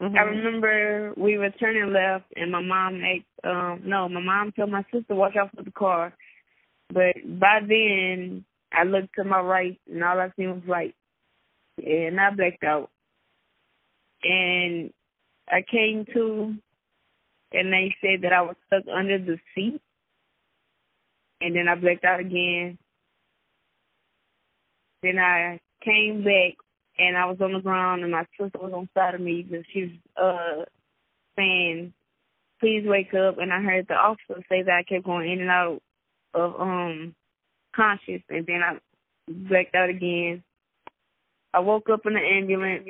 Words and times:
Mhm. 0.00 0.16
I 0.18 0.22
remember 0.22 1.14
we 1.16 1.38
were 1.38 1.50
turning 1.50 1.92
left, 1.92 2.26
and 2.36 2.52
my 2.52 2.62
mom 2.62 3.00
made 3.00 3.24
um 3.44 3.82
no, 3.84 4.08
my 4.08 4.20
mom 4.20 4.52
told 4.52 4.70
my 4.70 4.84
sister 4.92 5.14
watch 5.14 5.36
out 5.36 5.50
for 5.56 5.62
the 5.62 5.72
car. 5.72 6.14
But 6.92 7.16
by 7.38 7.60
then, 7.66 8.44
I 8.72 8.84
looked 8.84 9.14
to 9.16 9.24
my 9.24 9.40
right, 9.40 9.80
and 9.90 10.04
all 10.04 10.20
I 10.20 10.30
seen 10.36 10.50
was 10.50 10.62
light, 10.68 10.94
and 11.78 12.20
I 12.20 12.30
blacked 12.30 12.64
out. 12.64 12.90
And 14.22 14.92
I 15.48 15.62
came 15.62 16.06
to, 16.14 16.54
and 17.52 17.72
they 17.72 17.94
said 18.00 18.22
that 18.22 18.32
I 18.32 18.42
was 18.42 18.56
stuck 18.66 18.84
under 18.92 19.18
the 19.18 19.38
seat, 19.54 19.80
and 21.40 21.54
then 21.56 21.68
I 21.68 21.74
blacked 21.76 22.04
out 22.04 22.20
again. 22.20 22.78
Then 25.02 25.18
I 25.18 25.60
came 25.84 26.24
back 26.24 26.54
and 27.00 27.16
I 27.16 27.24
was 27.24 27.38
on 27.40 27.54
the 27.54 27.60
ground 27.60 28.02
and 28.02 28.12
my 28.12 28.26
sister 28.38 28.58
was 28.58 28.72
on 28.74 28.88
side 28.94 29.14
of 29.14 29.20
me 29.20 29.42
because 29.42 29.64
she 29.72 29.82
was 29.82 29.90
uh 30.16 30.64
saying, 31.36 31.94
Please 32.60 32.82
wake 32.84 33.14
up 33.14 33.38
and 33.38 33.52
I 33.52 33.62
heard 33.62 33.86
the 33.88 33.94
officer 33.94 34.44
say 34.48 34.62
that 34.62 34.74
I 34.74 34.82
kept 34.82 35.06
going 35.06 35.30
in 35.32 35.40
and 35.40 35.50
out 35.50 35.80
of 36.34 36.60
um 36.60 37.14
conscious 37.74 38.22
and 38.28 38.46
then 38.46 38.60
I 38.62 38.78
blacked 39.28 39.74
out 39.74 39.88
again. 39.88 40.42
I 41.54 41.60
woke 41.60 41.88
up 41.90 42.00
in 42.04 42.12
the 42.12 42.20
ambulance. 42.20 42.84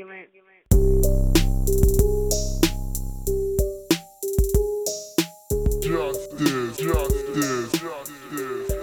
Justice, 5.83 6.77
justice. 6.77 7.81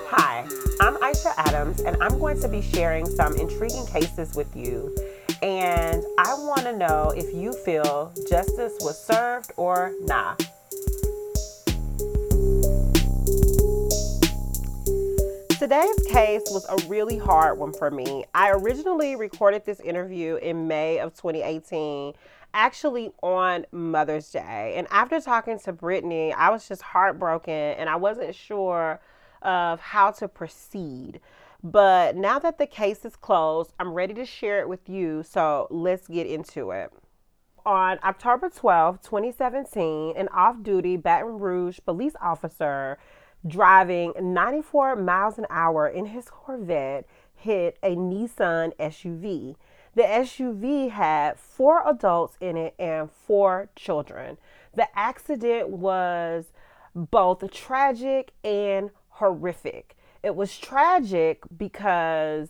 Hi, 0.09 0.45
I'm 0.81 0.95
Aisha 0.97 1.33
Adams, 1.37 1.79
and 1.81 1.95
I'm 2.01 2.17
going 2.17 2.39
to 2.41 2.47
be 2.47 2.61
sharing 2.61 3.05
some 3.05 3.35
intriguing 3.35 3.85
cases 3.87 4.35
with 4.35 4.53
you. 4.55 4.95
And 5.43 6.03
I 6.17 6.33
want 6.33 6.61
to 6.61 6.75
know 6.75 7.13
if 7.15 7.31
you 7.33 7.53
feel 7.53 8.11
justice 8.27 8.77
was 8.81 8.99
served 8.99 9.51
or 9.55 9.93
nah. 10.01 10.35
Today's 15.59 16.07
case 16.07 16.43
was 16.51 16.65
a 16.69 16.87
really 16.87 17.17
hard 17.17 17.59
one 17.59 17.73
for 17.73 17.91
me. 17.91 18.25
I 18.33 18.51
originally 18.51 19.15
recorded 19.15 19.65
this 19.65 19.79
interview 19.79 20.35
in 20.35 20.67
May 20.67 20.99
of 20.99 21.13
2018, 21.15 22.13
actually 22.53 23.11
on 23.21 23.65
Mother's 23.71 24.31
Day. 24.31 24.73
And 24.75 24.87
after 24.89 25.19
talking 25.19 25.59
to 25.59 25.73
Brittany, 25.73 26.33
I 26.33 26.49
was 26.49 26.67
just 26.67 26.81
heartbroken 26.81 27.53
and 27.53 27.89
I 27.89 27.95
wasn't 27.95 28.33
sure 28.33 28.99
of 29.43 29.79
how 29.79 30.11
to 30.11 30.27
proceed. 30.27 31.21
But 31.71 32.15
now 32.15 32.39
that 32.39 32.57
the 32.57 32.65
case 32.65 33.03
is 33.03 33.17
closed, 33.17 33.73
I'm 33.77 33.91
ready 33.91 34.13
to 34.13 34.25
share 34.25 34.61
it 34.61 34.69
with 34.69 34.87
you. 34.87 35.21
So 35.23 35.67
let's 35.69 36.07
get 36.07 36.25
into 36.25 36.71
it. 36.71 36.93
On 37.65 37.99
October 38.05 38.49
12, 38.49 39.01
2017, 39.01 40.15
an 40.15 40.29
off 40.29 40.63
duty 40.63 40.95
Baton 40.95 41.39
Rouge 41.39 41.79
police 41.83 42.13
officer 42.21 42.97
driving 43.45 44.13
94 44.17 44.95
miles 44.95 45.37
an 45.37 45.45
hour 45.49 45.89
in 45.89 46.05
his 46.05 46.29
Corvette 46.29 47.05
hit 47.35 47.77
a 47.83 47.97
Nissan 47.97 48.73
SUV. 48.77 49.57
The 49.93 50.03
SUV 50.03 50.91
had 50.91 51.37
four 51.37 51.83
adults 51.85 52.37
in 52.39 52.55
it 52.55 52.75
and 52.79 53.11
four 53.11 53.67
children. 53.75 54.37
The 54.73 54.87
accident 54.97 55.67
was 55.67 56.45
both 56.95 57.51
tragic 57.51 58.31
and 58.45 58.91
horrific. 59.09 59.96
It 60.27 60.35
was 60.35 60.57
tragic 60.57 61.43
because 61.55 62.49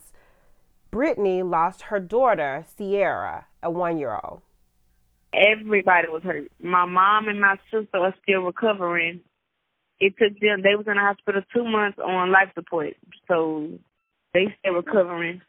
Brittany 0.90 1.44
lost 1.44 1.84
her 1.84 2.00
daughter, 2.00 2.66
Sierra, 2.76 3.46
a 3.62 3.70
one 3.70 4.00
year 4.00 4.20
old. 4.24 4.42
Everybody 5.32 6.08
was 6.08 6.24
hurt. 6.24 6.52
My 6.60 6.86
mom 6.86 7.28
and 7.28 7.40
my 7.40 7.58
sister 7.70 8.00
are 8.00 8.16
still 8.24 8.42
recovering. 8.42 9.20
It 10.00 10.16
took 10.18 10.40
them 10.40 10.64
they 10.64 10.74
was 10.76 10.88
in 10.88 10.96
the 10.96 11.02
hospital 11.02 11.44
two 11.54 11.66
months 11.66 12.00
on 12.04 12.32
life 12.32 12.50
support. 12.56 12.96
So 13.28 13.70
they 14.34 14.56
still 14.58 14.74
recovering. 14.74 15.44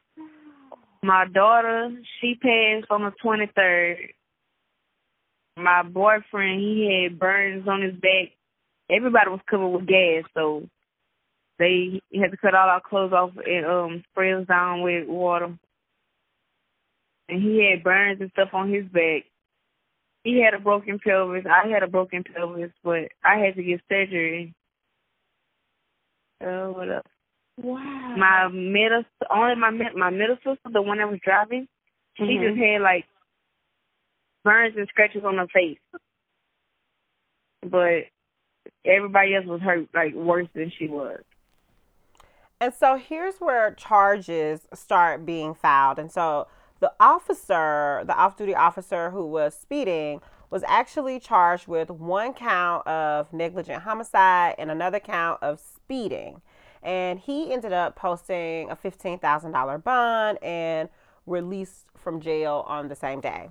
My 1.02 1.24
daughter, 1.32 1.96
she 2.20 2.34
passed 2.34 2.90
on 2.90 3.04
the 3.04 3.12
twenty 3.22 3.50
third. 3.56 4.12
My 5.56 5.82
boyfriend, 5.82 6.60
he 6.60 7.08
had 7.08 7.18
burns 7.18 7.66
on 7.66 7.80
his 7.80 7.94
back. 7.94 8.36
Everybody 8.90 9.30
was 9.30 9.40
covered 9.48 9.68
with 9.68 9.86
gas, 9.86 10.24
so 10.34 10.68
they 11.58 12.00
had 12.14 12.30
to 12.30 12.36
cut 12.36 12.54
all 12.54 12.68
our 12.68 12.80
clothes 12.80 13.12
off 13.12 13.30
and 13.44 13.66
um 13.66 14.04
spray 14.10 14.32
us 14.32 14.46
down 14.46 14.82
with 14.82 15.08
water. 15.08 15.56
And 17.28 17.42
he 17.42 17.68
had 17.70 17.84
burns 17.84 18.20
and 18.20 18.30
stuff 18.30 18.50
on 18.54 18.72
his 18.72 18.86
back. 18.86 19.24
He 20.24 20.40
had 20.40 20.54
a 20.54 20.62
broken 20.62 20.98
pelvis. 20.98 21.44
I 21.46 21.68
had 21.68 21.82
a 21.82 21.88
broken 21.88 22.24
pelvis, 22.24 22.70
but 22.82 23.08
I 23.24 23.36
had 23.38 23.54
to 23.56 23.62
get 23.62 23.80
surgery. 23.88 24.54
Uh, 26.40 26.68
what 26.68 26.90
else? 26.90 27.06
Wow. 27.60 28.14
My 28.16 28.48
middle, 28.48 29.02
only 29.30 29.56
my 29.56 29.70
my 29.70 30.10
middle 30.10 30.36
sister, 30.36 30.70
the 30.72 30.82
one 30.82 30.98
that 30.98 31.10
was 31.10 31.20
driving, 31.24 31.66
she 32.16 32.22
Mhm. 32.22 32.48
just 32.48 32.58
had 32.58 32.82
like 32.82 33.06
burns 34.44 34.76
and 34.76 34.88
scratches 34.88 35.24
on 35.24 35.38
her 35.38 35.48
face. 35.48 35.78
But 37.62 38.06
everybody 38.84 39.34
else 39.34 39.46
was 39.46 39.60
hurt 39.60 39.88
like 39.92 40.14
worse 40.14 40.48
than 40.54 40.70
she 40.70 40.86
was. 40.88 41.22
And 42.60 42.74
so 42.74 42.96
here's 42.96 43.36
where 43.36 43.72
charges 43.72 44.66
start 44.74 45.24
being 45.24 45.54
filed. 45.54 45.98
And 45.98 46.10
so 46.10 46.48
the 46.80 46.92
officer, 46.98 48.02
the 48.06 48.16
off 48.16 48.36
duty 48.36 48.54
officer 48.54 49.10
who 49.10 49.26
was 49.26 49.54
speeding, 49.54 50.20
was 50.50 50.64
actually 50.66 51.20
charged 51.20 51.68
with 51.68 51.90
one 51.90 52.32
count 52.32 52.86
of 52.86 53.32
negligent 53.32 53.82
homicide 53.82 54.54
and 54.58 54.70
another 54.70 54.98
count 54.98 55.42
of 55.42 55.60
speeding. 55.60 56.40
And 56.82 57.18
he 57.18 57.52
ended 57.52 57.72
up 57.72 57.96
posting 57.96 58.70
a 58.70 58.76
$15,000 58.76 59.84
bond 59.84 60.38
and 60.42 60.88
released 61.26 61.86
from 61.96 62.20
jail 62.20 62.64
on 62.66 62.88
the 62.88 62.94
same 62.94 63.20
day. 63.20 63.50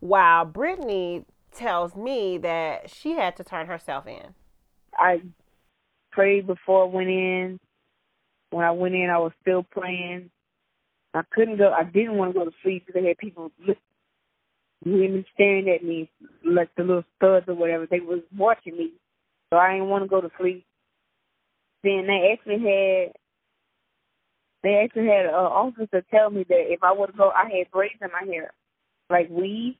While 0.00 0.46
Brittany 0.46 1.26
tells 1.52 1.94
me 1.94 2.38
that 2.38 2.88
she 2.88 3.12
had 3.12 3.36
to 3.36 3.44
turn 3.44 3.66
herself 3.66 4.06
in. 4.06 4.34
I 4.96 5.20
prayed 6.12 6.46
before 6.46 6.84
I 6.84 6.86
went 6.86 7.10
in. 7.10 7.60
When 8.50 8.64
I 8.64 8.70
went 8.72 8.94
in, 8.94 9.10
I 9.10 9.18
was 9.18 9.32
still 9.42 9.62
praying. 9.62 10.30
I 11.14 11.22
couldn't 11.32 11.58
go. 11.58 11.72
I 11.72 11.84
didn't 11.84 12.16
want 12.16 12.32
to 12.32 12.38
go 12.38 12.44
to 12.44 12.52
sleep 12.62 12.86
because 12.86 13.00
they 13.00 13.08
had 13.08 13.18
people 13.18 13.50
look, 13.66 13.78
women 14.84 15.24
staring 15.34 15.68
at 15.68 15.84
me 15.84 16.10
like 16.44 16.70
the 16.76 16.84
little 16.84 17.04
studs 17.16 17.46
or 17.48 17.54
whatever. 17.54 17.86
They 17.86 18.00
was 18.00 18.20
watching 18.36 18.76
me, 18.76 18.92
so 19.50 19.58
I 19.58 19.74
didn't 19.74 19.88
want 19.88 20.04
to 20.04 20.08
go 20.08 20.20
to 20.20 20.30
sleep. 20.38 20.64
Then 21.82 22.06
they 22.06 22.32
actually 22.32 22.58
had 22.60 23.12
they 24.62 24.82
actually 24.84 25.06
had 25.06 25.26
an 25.26 25.34
officer 25.34 26.04
tell 26.10 26.30
me 26.30 26.44
that 26.48 26.72
if 26.72 26.82
I 26.82 26.92
would 26.92 27.16
go, 27.16 27.30
I 27.30 27.44
had 27.44 27.70
braids 27.72 27.94
in 28.02 28.08
my 28.12 28.30
hair, 28.32 28.52
like 29.08 29.28
weave, 29.30 29.74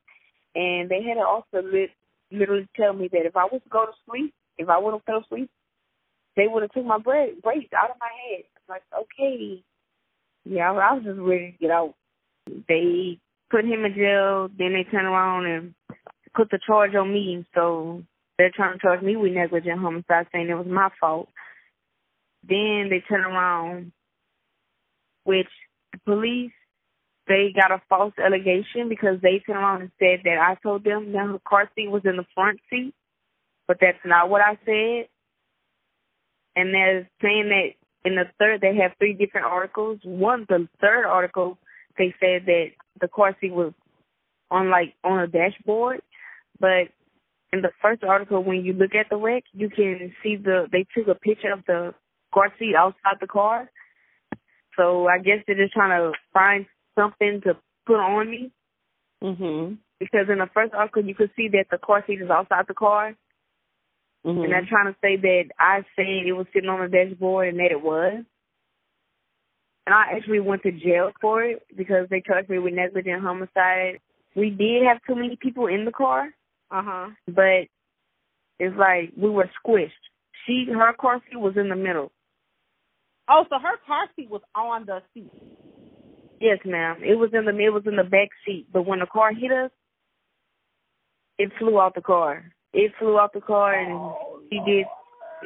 and 0.55 0.89
they 0.89 1.03
had 1.03 1.17
an 1.17 1.23
officer 1.23 1.61
lit, 1.61 1.91
literally 2.31 2.67
tell 2.75 2.93
me 2.93 3.07
that 3.11 3.25
if 3.25 3.35
I 3.37 3.45
was 3.45 3.61
to 3.63 3.69
go 3.69 3.85
to 3.85 3.91
sleep, 4.09 4.33
if 4.57 4.69
I 4.69 4.79
would 4.79 4.93
have 4.93 5.03
fell 5.03 5.21
asleep, 5.21 5.49
they 6.35 6.47
would 6.47 6.63
have 6.63 6.71
took 6.71 6.85
my 6.85 6.97
bra- 6.97 7.35
braids 7.43 7.71
out 7.77 7.91
of 7.91 7.97
my 7.99 8.09
head. 8.29 8.45
Like, 8.69 8.83
okay. 8.93 9.63
Yeah, 10.45 10.71
I, 10.71 10.75
I 10.75 10.93
was 10.93 11.03
just 11.03 11.19
ready 11.19 11.51
to 11.51 11.57
get 11.57 11.71
out. 11.71 11.93
They 12.67 13.19
put 13.49 13.65
him 13.65 13.85
in 13.85 13.93
jail, 13.95 14.49
then 14.57 14.73
they 14.73 14.89
turn 14.89 15.05
around 15.05 15.45
and 15.45 15.73
put 16.35 16.49
the 16.49 16.59
charge 16.65 16.95
on 16.95 17.13
me. 17.13 17.45
So 17.53 18.03
they're 18.37 18.51
trying 18.55 18.73
to 18.73 18.79
charge 18.79 19.01
me 19.01 19.15
with 19.15 19.33
negligent 19.33 19.79
homicide, 19.79 20.27
saying 20.31 20.49
it 20.49 20.55
was 20.55 20.67
my 20.67 20.89
fault. 20.99 21.29
Then 22.47 22.89
they 22.89 23.03
turn 23.07 23.21
around, 23.21 23.91
which 25.25 25.49
the 25.93 25.99
police, 26.05 26.51
they 27.27 27.53
got 27.55 27.71
a 27.71 27.81
false 27.87 28.13
allegation 28.23 28.89
because 28.89 29.21
they 29.21 29.43
turned 29.45 29.59
around 29.59 29.81
and 29.81 29.91
said 29.99 30.21
that 30.23 30.39
I 30.39 30.55
told 30.63 30.83
them 30.83 31.11
that 31.11 31.27
her 31.27 31.39
car 31.47 31.69
seat 31.75 31.89
was 31.91 32.01
in 32.05 32.17
the 32.17 32.25
front 32.33 32.59
seat, 32.69 32.93
but 33.67 33.77
that's 33.79 33.99
not 34.05 34.29
what 34.29 34.41
I 34.41 34.57
said. 34.65 35.07
And 36.55 36.73
they're 36.73 37.09
saying 37.21 37.49
that 37.49 37.69
in 38.03 38.15
the 38.15 38.25
third, 38.39 38.61
they 38.61 38.75
have 38.77 38.91
three 38.97 39.13
different 39.13 39.47
articles. 39.47 39.99
One, 40.03 40.45
the 40.49 40.67
third 40.79 41.05
article, 41.05 41.57
they 41.97 42.13
said 42.19 42.45
that 42.45 42.67
the 42.99 43.07
car 43.07 43.35
seat 43.39 43.53
was 43.53 43.73
on 44.49 44.69
like 44.69 44.95
on 45.03 45.19
a 45.19 45.27
dashboard, 45.27 46.01
but 46.59 46.89
in 47.53 47.61
the 47.61 47.71
first 47.81 48.03
article, 48.03 48.43
when 48.43 48.63
you 48.63 48.73
look 48.73 48.95
at 48.95 49.09
the 49.09 49.17
wreck, 49.17 49.43
you 49.53 49.69
can 49.69 50.13
see 50.23 50.35
the 50.35 50.67
they 50.71 50.85
took 50.95 51.07
a 51.07 51.19
picture 51.19 51.51
of 51.51 51.63
the 51.67 51.93
car 52.33 52.51
seat 52.57 52.75
outside 52.77 53.17
the 53.19 53.27
car. 53.27 53.69
So 54.77 55.07
I 55.07 55.19
guess 55.19 55.43
they're 55.45 55.55
just 55.55 55.73
trying 55.73 55.99
to 55.99 56.17
find 56.33 56.65
something 56.95 57.41
to 57.43 57.57
put 57.85 57.97
on 57.97 58.29
me 58.29 58.51
Mhm. 59.21 59.77
because 59.99 60.29
in 60.29 60.39
the 60.39 60.47
first 60.47 60.73
article 60.73 61.03
you 61.03 61.13
could 61.13 61.31
see 61.35 61.49
that 61.49 61.69
the 61.69 61.77
car 61.77 62.03
seat 62.05 62.21
is 62.21 62.29
outside 62.29 62.67
the 62.67 62.73
car, 62.73 63.15
Mhm. 64.25 64.43
and 64.43 64.53
they're 64.53 64.65
trying 64.67 64.93
to 64.93 64.99
say 65.01 65.15
that 65.17 65.51
I 65.59 65.83
said 65.95 66.05
it 66.25 66.33
was 66.33 66.47
sitting 66.53 66.69
on 66.69 66.81
the 66.81 66.87
dashboard 66.89 67.49
and 67.49 67.59
that 67.59 67.71
it 67.71 67.81
was. 67.81 68.23
And 69.87 69.95
I 69.95 70.11
actually 70.15 70.39
went 70.41 70.61
to 70.63 70.71
jail 70.71 71.11
for 71.19 71.43
it 71.43 71.63
because 71.75 72.07
they 72.09 72.21
charged 72.21 72.49
me 72.49 72.59
with 72.59 72.73
negligent 72.73 73.21
homicide 73.21 73.99
we 74.35 74.49
did 74.49 74.83
have 74.83 74.99
too 75.07 75.15
many 75.15 75.35
people 75.35 75.67
in 75.67 75.85
the 75.85 75.91
car, 75.91 76.29
Uh 76.69 76.81
huh. 76.83 77.09
but 77.27 77.67
it's 78.59 78.75
like 78.77 79.11
we 79.17 79.29
were 79.29 79.49
squished. 79.63 79.91
She 80.45 80.65
her 80.71 80.93
car 80.93 81.21
seat 81.29 81.37
was 81.37 81.57
in 81.57 81.69
the 81.69 81.75
middle. 81.75 82.11
Oh, 83.27 83.45
so 83.49 83.59
her 83.59 83.77
car 83.85 84.07
seat 84.15 84.29
was 84.29 84.41
on 84.55 84.85
the 84.85 85.01
seat. 85.13 85.31
Yes, 86.39 86.59
ma'am. 86.65 87.03
It 87.03 87.15
was 87.15 87.33
in 87.33 87.45
the 87.45 87.57
it 87.57 87.73
was 87.73 87.85
in 87.85 87.95
the 87.95 88.03
back 88.03 88.29
seat, 88.45 88.67
but 88.71 88.85
when 88.85 88.99
the 88.99 89.05
car 89.05 89.33
hit 89.33 89.51
us, 89.51 89.71
it 91.37 91.51
flew 91.59 91.79
out 91.79 91.95
the 91.95 92.01
car. 92.01 92.51
It 92.73 92.91
flew 92.99 93.19
out 93.19 93.33
the 93.33 93.41
car, 93.41 93.73
and 93.73 94.13
she 94.49 94.59
did. 94.65 94.85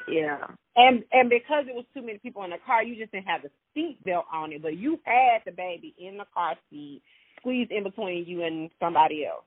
Yeah. 0.08 0.46
And 0.76 1.04
and 1.12 1.30
because 1.30 1.66
it 1.68 1.76
was 1.76 1.86
too 1.94 2.02
many 2.02 2.20
people 2.20 2.44
in 2.44 2.52
the 2.52 2.58
car, 2.66 2.84
you 2.84 2.96
just 2.96 3.12
didn't 3.12 3.28
have 3.28 3.42
the 3.42 3.50
seat 3.74 3.98
belt 4.04 4.26
on 4.32 4.52
it, 4.52 4.62
but 4.62 4.78
you 4.78 5.00
had 5.06 5.42
the 5.46 5.52
baby 5.52 5.96
in 5.98 6.18
the 6.18 6.26
car 6.34 6.56
seat, 6.70 7.02
squeezed 7.40 7.72
in 7.72 7.84
between 7.84 8.26
you 8.26 8.44
and 8.44 8.70
somebody 8.80 9.26
else. 9.26 9.46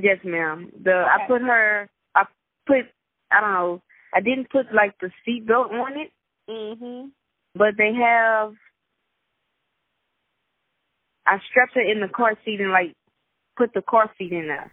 Yes, 0.00 0.18
ma'am. 0.24 0.72
The 0.82 1.04
I 1.06 1.26
put 1.26 1.42
her. 1.42 1.88
I 2.14 2.24
put. 2.66 2.86
I 3.30 3.40
don't 3.40 3.52
know. 3.52 3.82
I 4.14 4.20
didn't 4.20 4.50
put 4.50 4.72
like 4.74 4.98
the 5.00 5.10
seat 5.24 5.46
belt 5.46 5.70
on 5.70 5.98
it, 5.98 6.12
Mhm. 6.48 7.10
but 7.54 7.76
they 7.76 7.92
have. 7.94 8.54
I 11.26 11.38
strapped 11.50 11.74
her 11.74 11.82
in 11.82 12.00
the 12.00 12.08
car 12.08 12.36
seat 12.44 12.60
and 12.60 12.72
like 12.72 12.96
put 13.56 13.72
the 13.74 13.82
car 13.82 14.10
seat 14.18 14.32
in 14.32 14.48
there. 14.48 14.72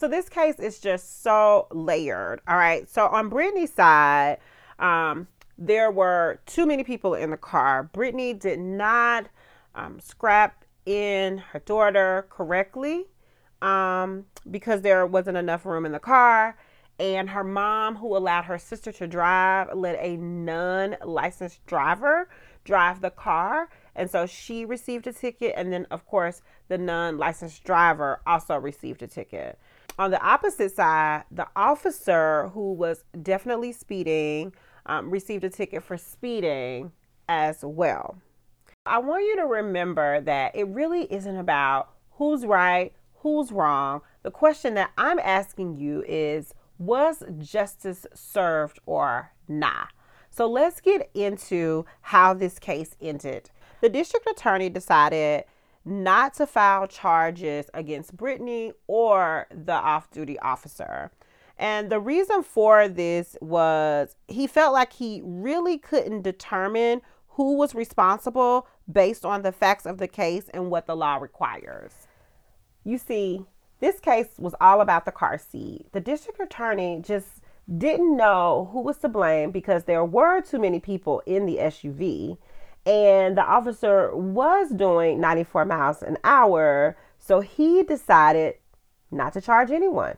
So 0.00 0.08
this 0.08 0.30
case 0.30 0.58
is 0.58 0.78
just 0.78 1.22
so 1.22 1.66
layered. 1.70 2.40
All 2.48 2.56
right. 2.56 2.88
So 2.88 3.06
on 3.08 3.28
Brittany's 3.28 3.70
side, 3.70 4.38
um, 4.78 5.28
there 5.58 5.90
were 5.90 6.40
too 6.46 6.64
many 6.64 6.84
people 6.84 7.12
in 7.12 7.28
the 7.28 7.36
car. 7.36 7.82
Brittany 7.82 8.32
did 8.32 8.60
not 8.60 9.26
um, 9.74 10.00
scrap 10.00 10.64
in 10.86 11.36
her 11.36 11.58
daughter 11.58 12.26
correctly 12.30 13.08
um, 13.60 14.24
because 14.50 14.80
there 14.80 15.04
wasn't 15.04 15.36
enough 15.36 15.66
room 15.66 15.84
in 15.84 15.92
the 15.92 15.98
car. 15.98 16.56
And 16.98 17.28
her 17.28 17.44
mom, 17.44 17.96
who 17.96 18.16
allowed 18.16 18.44
her 18.44 18.58
sister 18.58 18.92
to 18.92 19.06
drive, 19.06 19.68
let 19.74 19.98
a 20.00 20.16
non 20.16 20.96
licensed 21.04 21.66
driver 21.66 22.30
drive 22.64 23.02
the 23.02 23.10
car. 23.10 23.68
And 23.94 24.10
so 24.10 24.24
she 24.24 24.64
received 24.64 25.06
a 25.06 25.12
ticket. 25.12 25.52
And 25.58 25.70
then, 25.70 25.86
of 25.90 26.06
course, 26.06 26.40
the 26.68 26.78
non 26.78 27.18
licensed 27.18 27.64
driver 27.64 28.22
also 28.26 28.56
received 28.56 29.02
a 29.02 29.06
ticket. 29.06 29.58
On 30.00 30.10
the 30.10 30.22
opposite 30.26 30.74
side, 30.74 31.24
the 31.30 31.46
officer 31.54 32.48
who 32.54 32.72
was 32.72 33.04
definitely 33.22 33.70
speeding 33.72 34.54
um, 34.86 35.10
received 35.10 35.44
a 35.44 35.50
ticket 35.50 35.82
for 35.82 35.98
speeding 35.98 36.92
as 37.28 37.62
well. 37.62 38.16
I 38.86 38.96
want 38.96 39.24
you 39.24 39.36
to 39.36 39.44
remember 39.44 40.22
that 40.22 40.56
it 40.56 40.68
really 40.68 41.02
isn't 41.12 41.36
about 41.36 41.90
who's 42.12 42.46
right, 42.46 42.94
who's 43.16 43.52
wrong. 43.52 44.00
The 44.22 44.30
question 44.30 44.72
that 44.72 44.90
I'm 44.96 45.18
asking 45.18 45.76
you 45.76 46.02
is 46.08 46.54
was 46.78 47.22
justice 47.36 48.06
served 48.14 48.78
or 48.86 49.32
not? 49.48 49.88
So 50.30 50.46
let's 50.46 50.80
get 50.80 51.10
into 51.12 51.84
how 52.00 52.32
this 52.32 52.58
case 52.58 52.96
ended. 53.02 53.50
The 53.82 53.90
district 53.90 54.26
attorney 54.30 54.70
decided 54.70 55.44
not 55.84 56.34
to 56.34 56.46
file 56.46 56.86
charges 56.86 57.70
against 57.74 58.16
Brittany 58.16 58.72
or 58.86 59.46
the 59.50 59.72
off 59.72 60.10
duty 60.10 60.38
officer. 60.40 61.10
And 61.58 61.90
the 61.90 62.00
reason 62.00 62.42
for 62.42 62.88
this 62.88 63.36
was 63.40 64.16
he 64.28 64.46
felt 64.46 64.72
like 64.72 64.94
he 64.94 65.20
really 65.24 65.78
couldn't 65.78 66.22
determine 66.22 67.02
who 67.28 67.56
was 67.56 67.74
responsible 67.74 68.66
based 68.90 69.24
on 69.24 69.42
the 69.42 69.52
facts 69.52 69.86
of 69.86 69.98
the 69.98 70.08
case 70.08 70.48
and 70.52 70.70
what 70.70 70.86
the 70.86 70.96
law 70.96 71.16
requires. 71.16 71.92
You 72.84 72.98
see, 72.98 73.44
this 73.80 74.00
case 74.00 74.28
was 74.38 74.54
all 74.60 74.80
about 74.80 75.04
the 75.04 75.12
car 75.12 75.38
seat. 75.38 75.86
The 75.92 76.00
district 76.00 76.40
attorney 76.40 77.00
just 77.02 77.42
didn't 77.78 78.16
know 78.16 78.68
who 78.72 78.80
was 78.80 78.98
to 78.98 79.08
blame 79.08 79.50
because 79.50 79.84
there 79.84 80.04
were 80.04 80.40
too 80.40 80.58
many 80.58 80.80
people 80.80 81.22
in 81.26 81.46
the 81.46 81.56
SUV 81.56 82.38
and 82.86 83.36
the 83.36 83.42
officer 83.42 84.14
was 84.16 84.70
doing 84.70 85.20
94 85.20 85.64
miles 85.64 86.02
an 86.02 86.16
hour. 86.24 86.96
So 87.18 87.40
he 87.40 87.82
decided 87.82 88.54
not 89.10 89.32
to 89.34 89.40
charge 89.40 89.70
anyone. 89.70 90.16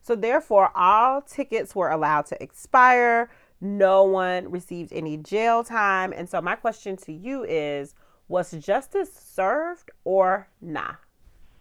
So 0.00 0.14
therefore, 0.14 0.70
all 0.74 1.22
tickets 1.22 1.74
were 1.74 1.90
allowed 1.90 2.26
to 2.26 2.42
expire. 2.42 3.30
No 3.60 4.04
one 4.04 4.50
received 4.50 4.92
any 4.92 5.16
jail 5.16 5.64
time. 5.64 6.12
And 6.12 6.28
so 6.28 6.42
my 6.42 6.56
question 6.56 6.96
to 6.98 7.12
you 7.12 7.44
is, 7.44 7.94
was 8.28 8.50
justice 8.52 9.12
served 9.12 9.90
or 10.04 10.48
not? 10.60 10.96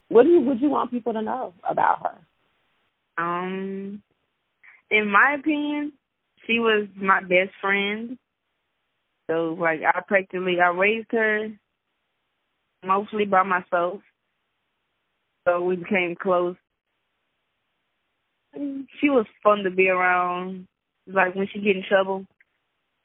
What 0.09 0.23
do 0.23 0.29
you 0.29 0.41
would 0.41 0.61
you 0.61 0.69
want 0.69 0.91
people 0.91 1.13
to 1.13 1.21
know 1.21 1.53
about 1.67 1.99
her? 2.03 3.23
Um, 3.23 4.01
in 4.91 5.09
my 5.09 5.35
opinion, 5.39 5.93
she 6.45 6.59
was 6.59 6.87
my 6.95 7.21
best 7.21 7.51
friend. 7.61 8.17
So 9.29 9.55
like 9.59 9.79
I 9.81 10.01
practically 10.07 10.57
I 10.63 10.69
raised 10.69 11.11
her 11.11 11.49
mostly 12.85 13.25
by 13.25 13.43
myself. 13.43 14.01
So 15.47 15.61
we 15.61 15.75
became 15.75 16.15
close. 16.21 16.55
She 18.55 19.09
was 19.09 19.25
fun 19.43 19.63
to 19.63 19.71
be 19.71 19.89
around. 19.89 20.67
Like 21.07 21.35
when 21.35 21.47
she 21.51 21.59
get 21.59 21.75
in 21.75 21.83
trouble 21.87 22.25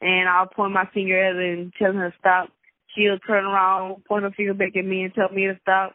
and 0.01 0.29
I'll 0.29 0.47
point 0.47 0.73
my 0.73 0.85
finger 0.93 1.21
at 1.21 1.35
her 1.35 1.53
and 1.53 1.73
tell 1.77 1.93
her 1.93 2.11
to 2.11 2.17
stop. 2.19 2.49
She'll 2.95 3.19
turn 3.19 3.45
around, 3.45 4.05
point 4.05 4.23
her 4.23 4.31
finger 4.31 4.53
back 4.53 4.75
at 4.77 4.85
me 4.85 5.03
and 5.03 5.13
tell 5.13 5.29
me 5.29 5.47
to 5.47 5.57
stop. 5.61 5.93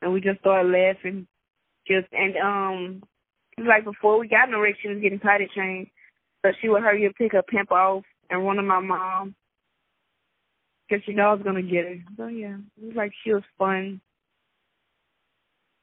And 0.00 0.12
we 0.12 0.20
just 0.20 0.40
started 0.40 0.70
laughing. 0.70 1.26
Just 1.86 2.08
and 2.12 2.36
um 2.36 3.02
like 3.58 3.84
before 3.84 4.18
we 4.18 4.28
got 4.28 4.48
wreck 4.56 4.76
she 4.80 4.88
was 4.88 5.00
getting 5.02 5.18
potty 5.18 5.48
trained. 5.54 5.88
So 6.44 6.52
she 6.60 6.68
would 6.68 6.82
hurry 6.82 7.06
up 7.06 7.14
pick 7.16 7.32
her 7.32 7.42
pimp 7.42 7.70
off 7.70 8.04
and 8.32 8.44
one 8.44 8.58
of 8.58 8.64
my 8.64 8.80
mom. 8.80 9.34
Cause 10.90 11.00
she 11.06 11.12
know 11.12 11.28
I 11.30 11.34
was 11.34 11.42
gonna 11.42 11.62
get 11.62 11.84
her. 11.84 11.96
So 12.16 12.26
yeah. 12.26 12.56
It 12.80 12.86
was 12.86 12.96
like 12.96 13.12
she 13.22 13.32
was 13.32 13.44
fun. 13.58 14.00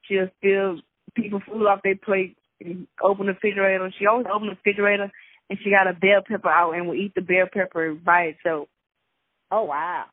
She'll 0.02 0.28
steal 0.38 0.80
people 1.14 1.40
food 1.46 1.66
off 1.66 1.80
their 1.82 1.96
plate 1.96 2.36
and 2.60 2.86
open 3.02 3.26
the 3.26 3.32
refrigerator. 3.32 3.92
She 3.98 4.06
always 4.06 4.26
open 4.32 4.48
the 4.48 4.54
refrigerator 4.54 5.10
and 5.48 5.58
she 5.62 5.70
got 5.70 5.88
a 5.88 5.94
bell 5.94 6.22
pepper 6.26 6.48
out 6.48 6.72
and 6.72 6.86
will 6.86 6.94
eat 6.94 7.14
the 7.14 7.22
bell 7.22 7.46
pepper 7.52 7.94
by 7.94 8.34
itself. 8.34 8.68
Oh 9.50 9.64
wow. 9.64 10.04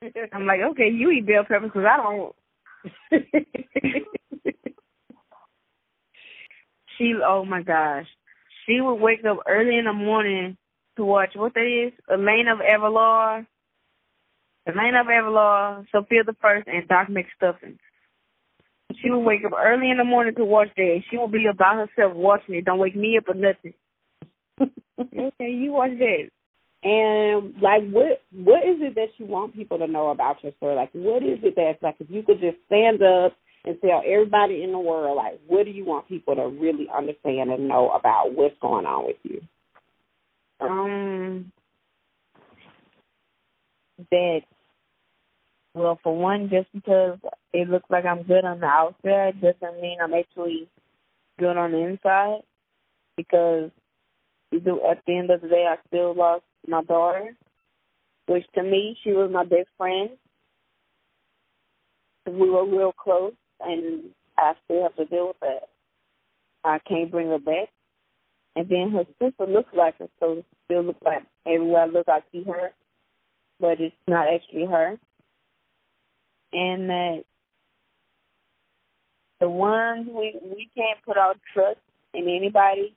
I'm 0.32 0.46
like, 0.46 0.60
okay, 0.72 0.88
you 0.88 1.10
eat 1.10 1.26
bell 1.26 1.44
peppers 1.46 1.70
because 1.72 1.86
I 1.88 1.96
don't. 1.96 2.34
she, 6.96 7.14
oh 7.26 7.44
my 7.44 7.62
gosh, 7.62 8.06
she 8.64 8.80
would 8.80 8.94
wake 8.94 9.24
up 9.28 9.40
early 9.46 9.76
in 9.76 9.84
the 9.86 9.92
morning 9.92 10.56
to 10.98 11.04
watch 11.04 11.30
what 11.34 11.54
that 11.54 11.86
is, 11.86 11.92
Elena 12.10 12.52
of 12.52 12.58
Avalor, 12.58 13.46
Elena 14.66 15.00
of 15.00 15.06
Avalor, 15.06 15.86
Sofia 15.90 16.24
the 16.24 16.34
First, 16.42 16.68
and 16.68 16.86
Doc 16.88 17.08
McStuffins. 17.08 17.78
She 19.00 19.10
would 19.10 19.20
wake 19.20 19.44
up 19.46 19.52
early 19.56 19.90
in 19.90 19.98
the 19.98 20.04
morning 20.04 20.34
to 20.34 20.44
watch 20.44 20.68
that. 20.76 21.00
She 21.10 21.16
would 21.16 21.32
be 21.32 21.46
about 21.46 21.88
herself 21.88 22.14
watching 22.14 22.56
it. 22.56 22.64
Don't 22.64 22.78
wake 22.78 22.96
me 22.96 23.16
up 23.16 23.28
or 23.28 23.34
nothing. 23.34 23.74
okay, 25.00 25.50
you 25.50 25.72
watch 25.72 25.92
that. 25.98 26.28
And 26.82 27.54
like, 27.60 27.88
what 27.90 28.22
what 28.32 28.62
is 28.64 28.78
it 28.80 28.94
that 28.94 29.08
you 29.18 29.26
want 29.26 29.54
people 29.54 29.78
to 29.78 29.86
know 29.86 30.10
about 30.10 30.42
your 30.42 30.52
story? 30.56 30.76
Like, 30.76 30.90
what 30.92 31.22
is 31.22 31.38
it 31.42 31.54
that's 31.56 31.82
like? 31.82 31.96
If 31.98 32.10
you 32.10 32.22
could 32.22 32.40
just 32.40 32.56
stand 32.66 33.02
up 33.02 33.36
and 33.64 33.76
tell 33.80 34.02
everybody 34.06 34.62
in 34.62 34.72
the 34.72 34.78
world, 34.78 35.16
like, 35.16 35.40
what 35.46 35.64
do 35.64 35.70
you 35.70 35.84
want 35.84 36.08
people 36.08 36.36
to 36.36 36.46
really 36.46 36.88
understand 36.96 37.50
and 37.50 37.68
know 37.68 37.90
about 37.90 38.32
what's 38.34 38.54
going 38.60 38.86
on 38.86 39.06
with 39.06 39.16
you? 39.22 39.40
Um, 40.60 41.52
that 44.10 44.40
well, 45.74 45.98
for 46.02 46.16
one, 46.16 46.50
just 46.50 46.68
because 46.72 47.18
it 47.52 47.68
looks 47.68 47.88
like 47.88 48.04
I'm 48.04 48.24
good 48.24 48.44
on 48.44 48.60
the 48.60 48.66
outside 48.66 49.40
doesn't 49.40 49.80
mean 49.80 49.98
I'm 50.02 50.14
actually 50.14 50.68
good 51.38 51.56
on 51.56 51.72
the 51.72 51.78
inside. 51.78 52.40
Because 53.16 53.70
at 54.52 54.64
the 55.06 55.16
end 55.16 55.30
of 55.30 55.40
the 55.40 55.48
day, 55.48 55.66
I 55.68 55.76
still 55.86 56.14
lost 56.14 56.44
my 56.66 56.82
daughter, 56.82 57.36
which 58.26 58.44
to 58.54 58.62
me, 58.62 58.96
she 59.04 59.10
was 59.10 59.30
my 59.32 59.44
best 59.44 59.68
friend. 59.76 60.10
We 62.26 62.50
were 62.50 62.66
real 62.66 62.92
close, 62.92 63.34
and 63.60 64.04
I 64.36 64.54
still 64.64 64.82
have 64.82 64.96
to 64.96 65.04
deal 65.04 65.28
with 65.28 65.40
that. 65.40 65.68
I 66.64 66.78
can't 66.80 67.10
bring 67.10 67.28
her 67.28 67.38
back. 67.38 67.68
And 68.56 68.68
then 68.68 68.90
her 68.90 69.04
sister 69.20 69.46
looks 69.46 69.72
like 69.74 69.98
her, 69.98 70.08
so 70.18 70.42
still 70.64 70.82
looks 70.82 71.02
like 71.04 71.22
everywhere 71.46 71.82
I 71.82 71.86
look, 71.86 72.08
I 72.08 72.20
see 72.32 72.44
her, 72.44 72.72
but 73.60 73.80
it's 73.80 73.94
not 74.06 74.26
actually 74.32 74.66
her. 74.66 74.98
And 76.52 76.88
that 76.90 77.24
the 79.40 79.48
ones 79.48 80.08
we 80.08 80.38
we 80.42 80.68
can't 80.76 81.00
put 81.04 81.16
our 81.16 81.34
trust 81.54 81.80
in 82.14 82.22
anybody. 82.22 82.94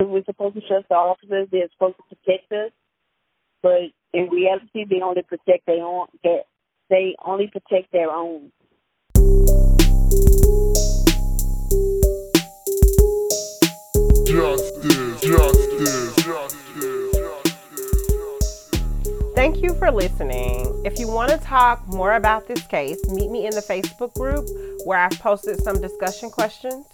We're 0.00 0.24
supposed 0.24 0.54
to 0.56 0.60
trust 0.60 0.88
the 0.88 0.94
officers; 0.94 1.48
they're 1.50 1.68
supposed 1.72 1.96
to 1.96 2.16
protect 2.16 2.50
us, 2.52 2.72
but 3.62 3.80
in 4.12 4.28
reality, 4.28 4.84
they 4.88 5.00
only 5.02 5.22
protect 5.22 5.66
their 5.66 5.82
own. 5.82 6.06
They 6.22 6.40
they 6.90 7.16
only 7.24 7.48
protect 7.48 7.92
their 7.92 8.10
own. 8.10 8.52
Justice, 14.26 15.20
justice, 15.20 16.16
justice, 16.24 17.16
Thank 19.34 19.62
you 19.62 19.74
for 19.74 19.90
listening. 19.90 20.80
If 20.82 20.98
you 20.98 21.08
want 21.08 21.30
to 21.30 21.36
talk 21.36 21.86
more 21.86 22.14
about 22.14 22.48
this 22.48 22.66
case, 22.68 22.98
meet 23.10 23.30
me 23.30 23.46
in 23.46 23.54
the 23.54 23.60
Facebook 23.60 24.14
group 24.14 24.48
where 24.86 24.98
I've 24.98 25.18
posted 25.18 25.62
some 25.62 25.78
discussion 25.78 26.30
questions. 26.30 26.86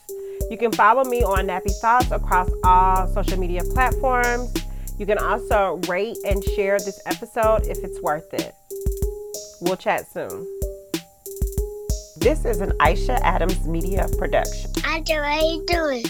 You 0.50 0.58
can 0.58 0.72
follow 0.72 1.04
me 1.04 1.22
on 1.22 1.46
Nappy 1.46 1.72
Thoughts 1.80 2.10
across 2.10 2.50
all 2.64 3.06
social 3.14 3.38
media 3.38 3.62
platforms. 3.62 4.52
You 4.99 5.06
can 5.06 5.18
also 5.18 5.80
rate 5.87 6.16
and 6.26 6.42
share 6.42 6.78
this 6.80 7.00
episode 7.06 7.64
if 7.68 7.78
it's 7.84 8.02
worth 8.02 8.34
it. 8.34 8.54
We'll 9.60 9.76
chat 9.76 10.10
soon. 10.10 10.46
This 12.16 12.44
is 12.44 12.60
an 12.60 12.72
Aisha 12.80 13.20
Adams 13.22 13.64
Media 13.66 14.08
production. 14.18 14.72
Aisha, 14.82 15.25
how 15.25 15.49
you 15.49 15.64
doing? 15.66 16.04